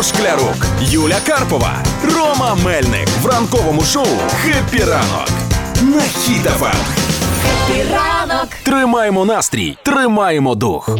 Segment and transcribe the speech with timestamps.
[0.00, 1.82] Ігор Шклярук, Юля Карпова,
[2.16, 4.06] Рома Мельник в ранковому шоу
[4.42, 5.28] «Happy ранок»
[5.82, 6.74] на Хіт-ФМ.
[7.92, 8.48] Ранок.
[8.62, 10.90] Тримаємо настрій, тримаємо дух.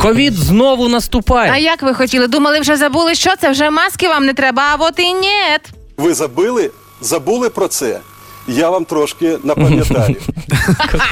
[0.00, 1.52] Ковід знову наступає.
[1.52, 2.26] А як ви хотіли?
[2.26, 5.58] Думали, вже забули, що це вже маски вам не треба, а от і ні.
[5.96, 6.70] Ви забили,
[7.00, 8.00] забули про це.
[8.48, 10.16] Я вам трошки напам'ятаю.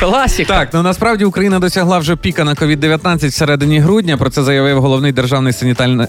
[0.01, 0.55] Класіка.
[0.55, 4.17] Так, ну насправді Україна досягла вже піка на COVID-19 в середині грудня.
[4.17, 5.55] Про це заявив головний державний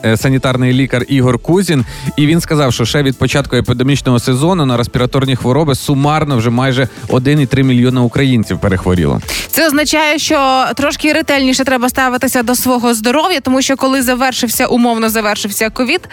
[0.06, 1.86] е, санітарний лікар Ігор Кузін.
[2.18, 6.88] І він сказав, що ще від початку епідемічного сезону на респіраторні хвороби сумарно вже майже
[7.10, 9.22] 1,3 мільйона українців перехворіло.
[9.50, 15.10] Це означає, що трошки ретельніше треба ставитися до свого здоров'я, тому що коли завершився, умовно
[15.10, 16.10] завершився ковід,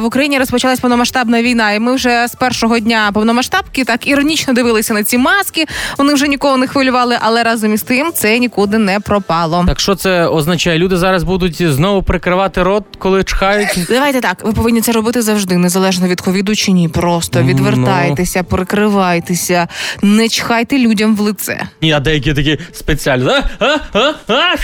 [0.00, 4.94] в Україні розпочалась повномасштабна війна, і ми вже з першого дня повномасштабки так іронічно дивилися
[4.94, 5.66] на ці маски.
[5.98, 9.64] Вони вже нікого не хвилювали, але разом із тим це нікуди не пропало.
[9.66, 10.78] Так що це означає?
[10.78, 13.80] Люди зараз будуть знову прикривати рот, коли чхають.
[13.88, 16.88] Давайте так, ви повинні це робити завжди, незалежно від ковіду чи ні.
[16.88, 17.46] Просто Ну.
[17.46, 19.68] відвертайтеся, прикривайтеся,
[20.02, 21.62] не чхайте людям в лице.
[21.82, 23.28] Ні, а деякі такі спеціальні.
[23.28, 24.56] А, а, а, а.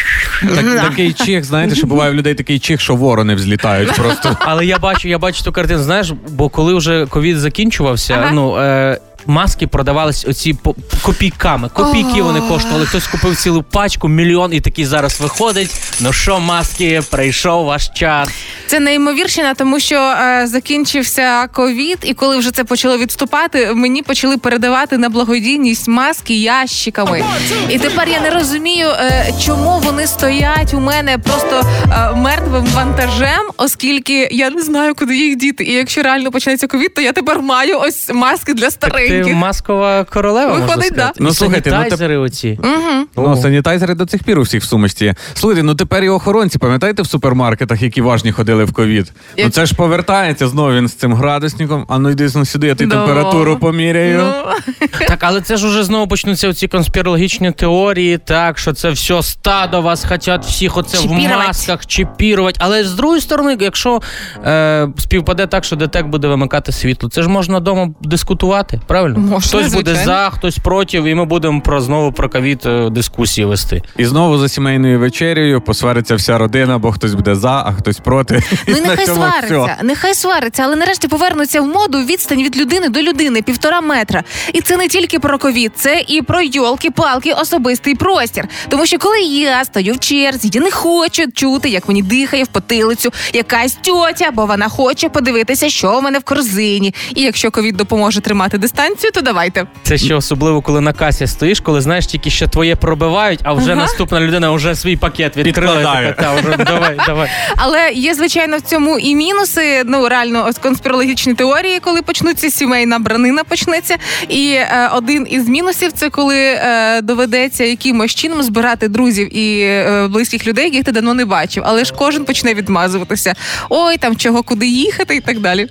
[0.55, 4.36] Так, такий чих, знаєте, що буває в людей такий чих, що ворони взлітають просто.
[4.41, 5.83] Але я бачу, я бачу ту картину.
[5.83, 8.30] Знаєш, бо коли вже ковід закінчувався, Ага.
[8.33, 8.56] ну.
[8.56, 10.56] Е, Маски продавались оці
[11.02, 11.68] копійками.
[11.68, 12.86] Копійки вони коштували.
[12.86, 15.70] Хтось купив цілу пачку, мільйон, і такий зараз виходить.
[16.00, 18.28] Ну що, маски, прийшов ваш час.
[18.66, 24.38] Це неймовірщина, тому що е, закінчився ковід, і коли вже це почало відступати, мені почали
[24.38, 27.24] передавати на благодійність маски ящиками.
[27.68, 31.62] І тепер я не розумію, е, чому вони стоять у мене просто
[31.92, 35.64] е, мертвим вантажем, оскільки я не знаю, куди їх діти.
[35.64, 40.05] І якщо реально почнеться ковід, то я тепер маю ось маски для Так ти маскова
[40.05, 40.94] королева, Виходить, сказати.
[40.96, 41.12] да.
[41.18, 42.58] Ну, слухайте, ну, санітайзери оці.
[42.62, 43.28] Угу.
[43.28, 45.14] Ну, санітайзери до цих пір у всіх в сумочці є.
[45.34, 49.12] Слухайте, ну тепер і охоронці, пам'ятаєте в супермаркетах, які важні ходили в ковід?
[49.38, 51.84] Ну це ж повертається знову він з цим градусником.
[51.88, 52.96] А ну йди ну, сюди, я ти Да.
[52.96, 54.18] температуру поміряю.
[54.18, 59.23] Ну, Так, але це ж уже знову почнуться оці конспірологічні теорії, так що це все
[59.23, 61.36] стадо вас хотять всіх оце в Чіпірувати.
[61.46, 62.58] масках чіпірувати.
[62.62, 64.00] Але з другої сторони, якщо
[64.46, 69.35] е, співпаде так, що ДТЕК буде вимикати світло, це ж можна вдома дискутувати, правильно?
[69.35, 70.23] Можна, хтось буде звичайно.
[70.23, 73.83] за, хтось проти, і ми будемо про знову про ковід е, дискусії вести.
[73.96, 78.42] І знову за сімейною вечерею посвариться вся родина, бо хтось буде за, а хтось проти.
[78.67, 83.02] Ну і нехай свариться, нехай свариться, але нарешті повернуться в моду відстань від людини до
[83.02, 84.23] людини, півтора метра.
[84.52, 88.48] І це не тільки про ковід, це і про йолки-палки, особистий простір.
[88.68, 92.48] Тому що коли я стою в черзі, я не хочу чути, як мені дихає в
[92.48, 96.95] потилицю якась тьотя, бо вона хоче подивитися, що в мене в корзині.
[97.14, 99.67] І якщо ковід допоможе тримати дистанцію, то давайте.
[99.83, 103.73] Це ще особливо, коли на касі стоїш, коли знаєш тільки що твоє пробивають, а вже
[103.73, 103.80] Ага.
[103.80, 105.75] наступна людина вже свій пакет відкрила.
[105.77, 106.08] Підкладає.
[106.08, 107.30] Така, та, вже, давай, давай.
[107.57, 109.83] Але є звичайно в цьому і мінуси.
[109.85, 113.97] Ну реально, ось конспірологічні теорії, коли почнуться сімейна бранина почнеться.
[114.29, 120.09] І е, один із мінусів це коли е, доведеться якимось чином збирати друзів і е,
[120.09, 121.63] близьких людей, яких ти давно не бачив.
[121.67, 123.35] Але ж кожен почне відмазуватися.
[123.69, 125.69] Ой, там чого куди їхати і так далі.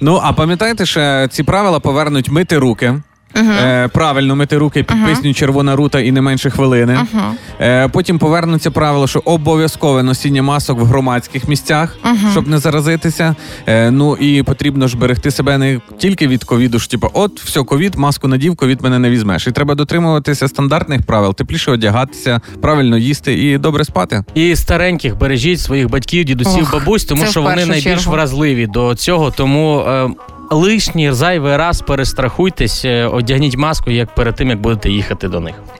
[0.00, 2.94] Ну а пам'ятаєте, що ці правила повернуть мити руки.
[3.36, 6.98] Е, правильно мити руки під пісню Червона рута і не менше хвилини.
[7.60, 11.96] Е, потім повернуться правила, що обов'язкове носіння масок в громадських місцях,
[12.32, 13.34] щоб не заразитися.
[13.66, 17.62] Е, ну і потрібно ж берегти себе не тільки від ковіду, ж типу, от все,
[17.62, 19.46] ковід, маску надів, ковід мене не візьмеш.
[19.46, 24.24] І треба дотримуватися стандартних правил, тепліше одягатися, правильно їсти і добре спати.
[24.34, 27.84] І стареньких бережіть своїх батьків, дідусів, Ох, бабусь, тому це в що вони першу найбільш
[27.84, 28.12] чергу.
[28.12, 29.30] вразливі до цього.
[29.30, 30.08] Тому е,
[30.50, 35.54] лишній зайвий раз перестрахуйтесь, е, одягніть маску як перед тим, як будете їхати до них.